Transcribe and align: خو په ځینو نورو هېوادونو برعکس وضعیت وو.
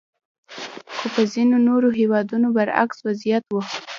خو 0.95 1.05
په 1.13 1.21
ځینو 1.33 1.57
نورو 1.67 1.89
هېوادونو 1.99 2.47
برعکس 2.55 2.97
وضعیت 3.07 3.43
وو. 3.49 3.61